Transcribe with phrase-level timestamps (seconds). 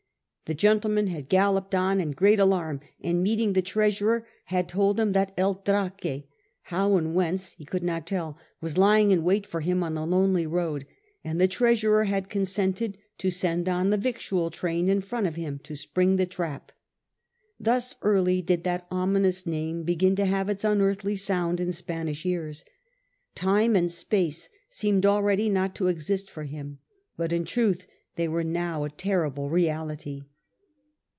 [0.45, 5.13] The gentleman had galloped on in great alarm, and meeting the Treasurer had told him
[5.13, 6.27] that El Draque—
[6.71, 10.05] how and whence he could not tell— was lying in wait for him on the
[10.05, 10.85] lonely road,
[11.23, 15.57] and the Treasurer had consented to send on the victual train in front of him
[15.59, 16.73] to spring the trap.
[17.57, 22.65] Thus early did that ominous name begin to have its unearthly sound in Spanish ears.
[23.35, 26.79] Time and space seemed already not to exist for him,
[27.15, 27.87] but in truth
[28.17, 30.23] they were now a terrible reality.